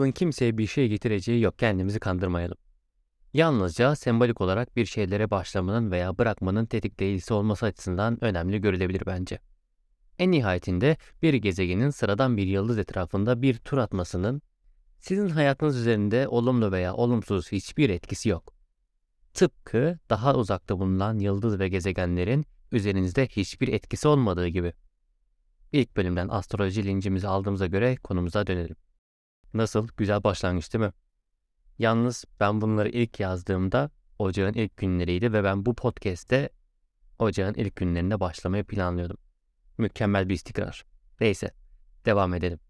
[0.00, 2.56] yılın kimseye bir şey getireceği yok kendimizi kandırmayalım.
[3.34, 9.38] Yalnızca sembolik olarak bir şeylere başlamanın veya bırakmanın tetikleyicisi olması açısından önemli görülebilir bence.
[10.18, 14.42] En nihayetinde bir gezegenin sıradan bir yıldız etrafında bir tur atmasının
[14.98, 18.54] sizin hayatınız üzerinde olumlu veya olumsuz hiçbir etkisi yok.
[19.34, 24.72] Tıpkı daha uzakta bulunan yıldız ve gezegenlerin üzerinizde hiçbir etkisi olmadığı gibi.
[25.72, 28.76] İlk bölümden astroloji lincimizi aldığımıza göre konumuza dönelim.
[29.54, 29.88] Nasıl?
[29.96, 30.92] Güzel başlangıç değil mi?
[31.78, 36.50] Yalnız ben bunları ilk yazdığımda ocağın ilk günleriydi ve ben bu podcast'te
[37.18, 39.16] ocağın ilk günlerinde başlamayı planlıyordum.
[39.78, 40.84] Mükemmel bir istikrar.
[41.20, 41.50] Neyse,
[42.06, 42.60] devam edelim.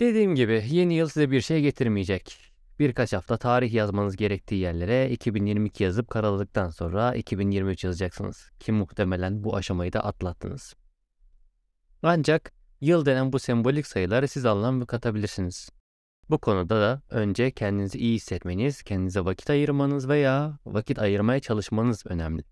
[0.00, 2.52] Dediğim gibi yeni yıl size bir şey getirmeyecek.
[2.78, 8.50] Birkaç hafta tarih yazmanız gerektiği yerlere 2022 yazıp karaladıktan sonra 2023 yazacaksınız.
[8.60, 10.74] Ki muhtemelen bu aşamayı da atlattınız.
[12.02, 12.52] Ancak
[12.82, 15.70] yıl denen bu sembolik sayıları siz anlam katabilirsiniz.
[16.30, 22.44] Bu konuda da önce kendinizi iyi hissetmeniz, kendinize vakit ayırmanız veya vakit ayırmaya çalışmanız önemli.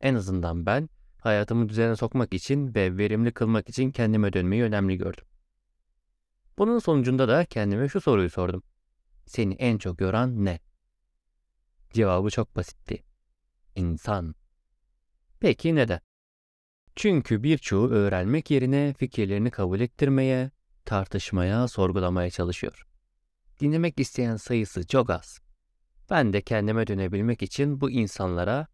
[0.00, 0.88] En azından ben
[1.20, 5.24] hayatımı düzene sokmak için ve verimli kılmak için kendime dönmeyi önemli gördüm.
[6.58, 8.62] Bunun sonucunda da kendime şu soruyu sordum.
[9.26, 10.60] Seni en çok yoran ne?
[11.92, 13.02] Cevabı çok basitti.
[13.74, 14.34] İnsan.
[15.40, 16.07] Peki neden?
[16.98, 20.50] Çünkü birçoğu öğrenmek yerine fikirlerini kabul ettirmeye,
[20.84, 22.86] tartışmaya, sorgulamaya çalışıyor.
[23.60, 25.38] Dinlemek isteyen sayısı çok az.
[26.10, 28.66] Ben de kendime dönebilmek için bu insanlara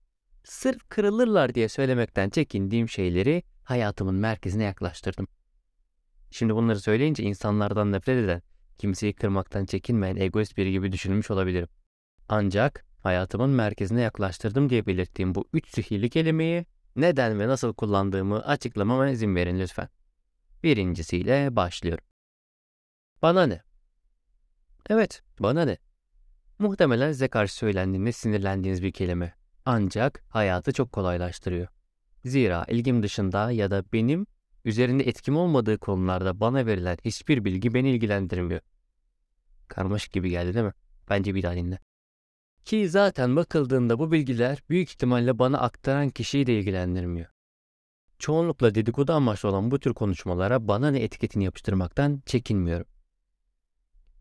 [0.45, 5.27] sırf kırılırlar diye söylemekten çekindiğim şeyleri hayatımın merkezine yaklaştırdım.
[6.31, 8.43] Şimdi bunları söyleyince insanlardan nefret eden,
[8.79, 11.69] kimseyi kırmaktan çekinmeyen egoist biri gibi düşünülmüş olabilirim.
[12.29, 19.09] Ancak hayatımın merkezine yaklaştırdım diye belirttiğim bu üç sihirli kelimeyi neden ve nasıl kullandığımı açıklamama
[19.09, 19.89] izin verin lütfen.
[20.63, 22.05] Birincisiyle başlıyorum.
[23.23, 23.63] Bana ne?
[24.91, 25.79] Evet, bana ne?
[26.59, 29.35] Muhtemelen size karşı söylendiğinde sinirlendiğiniz bir kelime.
[29.65, 31.69] Ancak hayatı çok kolaylaştırıyor.
[32.25, 34.27] Zira ilgim dışında ya da benim
[34.65, 38.61] üzerinde etkim olmadığı konularda bana verilen hiçbir bilgi beni ilgilendirmiyor.
[39.69, 40.73] Karmaşık gibi geldi değil mi?
[41.11, 41.79] Bence bir daha dinle.
[42.65, 47.29] Ki zaten bakıldığında bu bilgiler büyük ihtimalle bana aktaran kişiyi de ilgilendirmiyor.
[48.19, 52.87] Çoğunlukla dedikodu amaçlı olan bu tür konuşmalara bana ne etiketini yapıştırmaktan çekinmiyorum.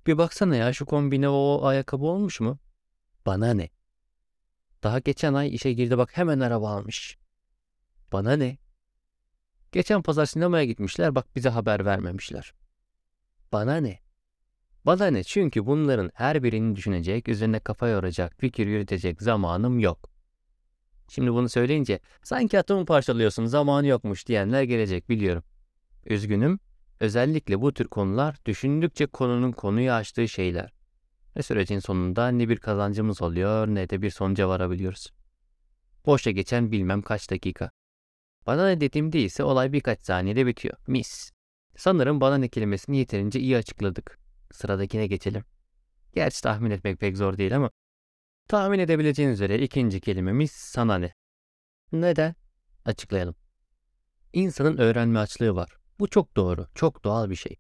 [0.08, 2.60] Bir baksana ya şu kombine o ayakkabı olmuş mu?
[3.26, 3.70] Bana ne?
[4.84, 7.18] Daha geçen ay işe girdi bak hemen araba almış.
[8.12, 8.58] Bana ne?
[9.72, 12.54] Geçen pazar sinemaya gitmişler bak bize haber vermemişler.
[13.52, 14.03] Bana ne?
[14.86, 15.24] Bana ne?
[15.24, 20.10] Çünkü bunların her birini düşünecek, üzerine kafa yoracak, fikir yürütecek zamanım yok.
[21.10, 25.44] Şimdi bunu söyleyince sanki atomu parçalıyorsun zamanı yokmuş diyenler gelecek biliyorum.
[26.06, 26.60] Üzgünüm.
[27.00, 30.74] Özellikle bu tür konular düşündükçe konunun konuyu açtığı şeyler.
[31.38, 35.08] Ve sürecin sonunda ne bir kazancımız oluyor ne de bir sonuca varabiliyoruz.
[36.06, 37.72] Boşa geçen bilmem kaç dakika.
[38.48, 40.78] Bana ne dediğimde ise olay birkaç saniyede bitiyor.
[40.88, 41.32] Mis.
[41.76, 44.23] Sanırım bana ne kelimesini yeterince iyi açıkladık.
[44.54, 45.44] Sıradakine geçelim.
[46.14, 47.72] Gerçi tahmin etmek pek zor değil ama.
[48.48, 51.14] Tahmin edebileceğiniz üzere ikinci kelimemiz sana ne?
[51.92, 52.36] Neden?
[52.86, 53.36] Açıklayalım.
[54.34, 55.78] İnsanın öğrenme açlığı var.
[56.00, 57.58] Bu çok doğru, çok doğal bir şey.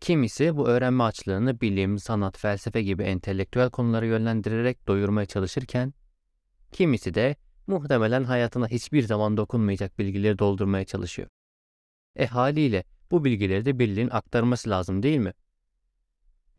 [0.00, 5.94] Kimisi bu öğrenme açlığını bilim, sanat, felsefe gibi entelektüel konulara yönlendirerek doyurmaya çalışırken,
[6.72, 7.36] kimisi de
[7.66, 11.28] muhtemelen hayatına hiçbir zaman dokunmayacak bilgileri doldurmaya çalışıyor.
[12.16, 15.32] E haliyle bu bilgileri de birinin aktarması lazım değil mi?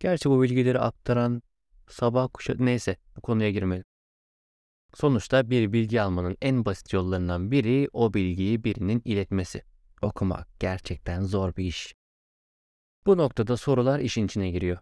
[0.04, 1.42] Gerçi bu bilgileri aktaran
[1.88, 3.86] sabah kuşa neyse bu konuya girmeyelim.
[4.94, 9.64] Sonuçta bir bilgi almanın en basit yollarından biri o bilgiyi birinin iletmesi.
[10.02, 11.94] Okumak gerçekten zor bir iş.
[13.06, 14.78] Bu noktada sorular işin içine giriyor.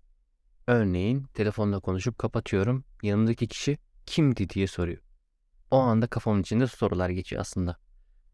[0.68, 2.84] Örneğin telefonla konuşup kapatıyorum.
[3.04, 5.02] Yanımdaki kişi kimdi diye soruyor.
[5.72, 7.78] O anda kafamın içinde sorular geçiyor aslında.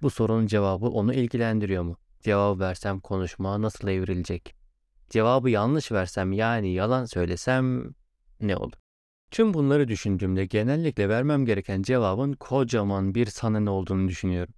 [0.02, 1.98] Bu sorunun cevabı onu ilgilendiriyor mu?
[2.20, 4.67] Cevabı versem konuşma nasıl evrilecek?
[5.10, 7.94] Cevabı yanlış versem yani yalan söylesem
[8.42, 8.78] ne olur?
[9.32, 14.54] Tüm bunları düşündüğümde genellikle vermem gereken cevabın kocaman bir sana ne olduğunu düşünüyorum.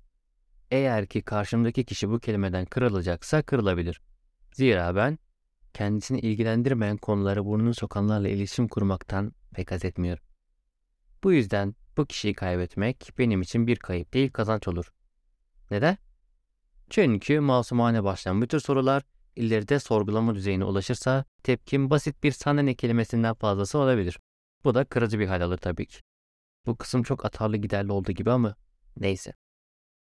[0.72, 4.02] Eğer ki karşımdaki kişi bu kelimeden kırılacaksa kırılabilir.
[4.54, 5.20] Zira ben
[5.74, 10.24] kendisini ilgilendirmeyen konuları burnunu sokanlarla iletişim kurmaktan pek haz etmiyorum.
[11.24, 14.92] Bu yüzden bu kişiyi kaybetmek benim için bir kayıp değil kazanç olur.
[15.72, 15.98] Neden?
[16.90, 19.04] Çünkü masumane başlayan bütün sorular
[19.40, 24.20] ileride sorgulama düzeyine ulaşırsa tepkim basit bir sana ne kelimesinden fazlası olabilir.
[24.64, 26.00] Bu da kırıcı bir hal alır tabii ki.
[26.66, 28.56] Bu kısım çok atarlı giderli olduğu gibi ama
[28.98, 29.34] neyse.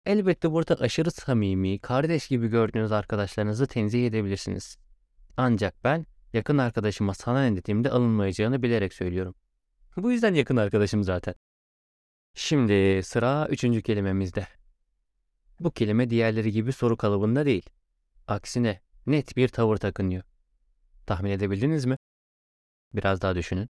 [0.06, 4.78] Elbette burada aşırı samimi, kardeş gibi gördüğünüz arkadaşlarınızı tenzih edebilirsiniz.
[5.36, 9.34] Ancak ben Yakın arkadaşıma sana dediğimde alınmayacağını bilerek söylüyorum.
[9.96, 11.34] Bu yüzden yakın arkadaşım zaten.
[12.34, 14.46] Şimdi sıra üçüncü kelimemizde.
[15.60, 17.70] Bu kelime diğerleri gibi soru kalıbında değil.
[18.26, 20.22] Aksine net bir tavır takınıyor.
[21.06, 21.96] Tahmin edebildiniz mi?
[22.94, 23.68] Biraz daha düşünün.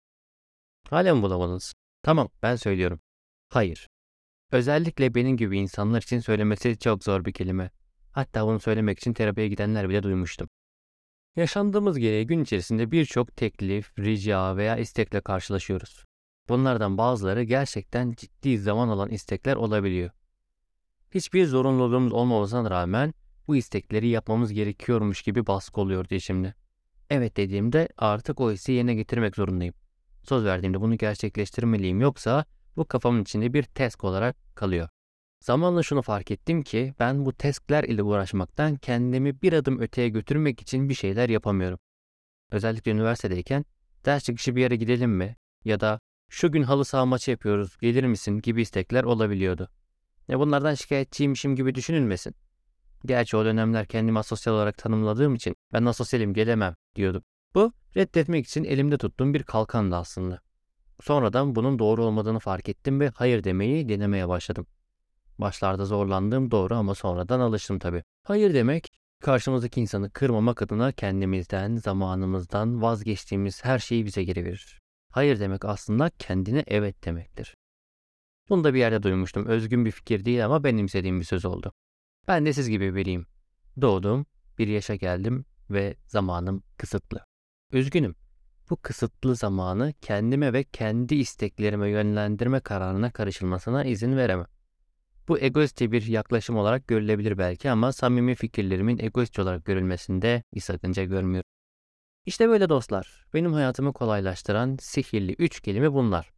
[0.90, 1.74] Hala mı bulamadınız?
[2.04, 3.00] Tamam, ben söylüyorum.
[3.50, 3.88] Hayır.
[4.52, 7.72] Özellikle benim gibi insanlar için söylemesi çok zor bir kelime.
[8.12, 10.50] Hatta bunu söylemek için terapiye gidenler bile duymuştum.
[11.36, 16.06] Yaşandığımız gereği gün içerisinde birçok teklif, rica veya istekle karşılaşıyoruz.
[16.50, 20.12] Bunlardan bazıları gerçekten ciddi zaman alan istekler olabiliyor.
[21.12, 23.14] Hiçbir zorunluluğumuz olmamasına rağmen
[23.48, 26.56] bu istekleri yapmamız gerekiyormuş gibi baskı oluyor diye şimdi.
[27.10, 29.74] Evet dediğimde artık o hissi yerine getirmek zorundayım.
[30.24, 32.46] Söz verdiğimde bunu gerçekleştirmeliyim yoksa
[32.78, 34.90] bu kafamın içinde bir task olarak kalıyor.
[35.40, 40.62] Zamanla şunu fark ettim ki ben bu taskler ile uğraşmaktan kendimi bir adım öteye götürmek
[40.62, 41.80] için bir şeyler yapamıyorum.
[42.52, 43.66] Özellikle üniversitedeyken
[44.06, 46.00] ders çıkışı bir yere gidelim mi ya da
[46.30, 49.70] şu gün halı saha maçı yapıyoruz gelir misin gibi istekler olabiliyordu.
[50.30, 52.36] E bunlardan şikayetçiymişim gibi düşünülmesin.
[53.06, 57.24] Gerçi o dönemler kendimi asosyal olarak tanımladığım için ben asosyalim gelemem diyordum.
[57.56, 60.40] Bu reddetmek için elimde tuttuğum bir kalkandı aslında.
[61.02, 64.68] Sonradan bunun doğru olmadığını fark ettim ve hayır demeyi denemeye başladım.
[65.38, 68.04] Başlarda zorlandığım doğru ama sonradan alıştım tabii.
[68.24, 68.92] Hayır demek
[69.22, 74.82] karşımızdaki insanı kırmamak adına kendimizden, zamanımızdan vazgeçtiğimiz her şeyi bize geri verir.
[75.12, 77.56] Hayır demek aslında kendine evet demektir.
[78.50, 79.46] Bunu da bir yerde duymuştum.
[79.46, 81.72] Özgün bir fikir değil ama benimsediğim bir söz oldu.
[82.28, 83.26] Ben de siz gibi biriyim.
[83.82, 84.26] Doğdum,
[84.58, 87.26] bir yaşa geldim ve zamanım kısıtlı.
[87.72, 88.16] Üzgünüm.
[88.70, 94.48] Bu kısıtlı zamanı kendime ve kendi isteklerime yönlendirme kararına karışılmasına izin veremem.
[95.28, 101.04] Bu egoistçe bir yaklaşım olarak görülebilir belki ama samimi fikirlerimin egoistçe olarak görülmesinde bir sakınca
[101.04, 101.50] görmüyorum.
[102.26, 103.26] İşte böyle dostlar.
[103.34, 106.35] Benim hayatımı kolaylaştıran sihirli üç kelime bunlar.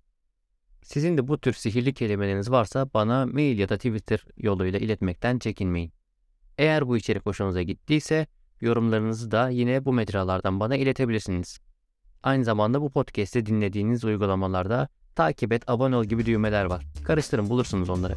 [0.87, 5.91] Sizin de bu tür sihirli kelimeleriniz varsa bana mail ya da Twitter yoluyla iletmekten çekinmeyin.
[6.57, 8.27] Eğer bu içerik hoşunuza gittiyse
[8.61, 11.59] yorumlarınızı da yine bu mecralardan bana iletebilirsiniz.
[12.23, 16.85] Aynı zamanda bu podcast'i dinlediğiniz uygulamalarda takip et, abone ol gibi düğmeler var.
[17.03, 18.15] Karıştırın bulursunuz onları.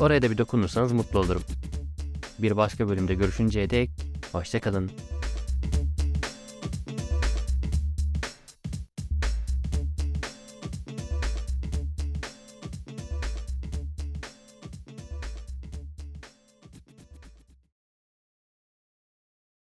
[0.00, 1.42] Oraya da bir dokunursanız mutlu olurum.
[2.38, 3.90] Bir başka bölümde görüşünceye dek
[4.32, 4.90] hoşçakalın.